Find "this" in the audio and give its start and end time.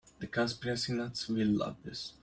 1.83-2.13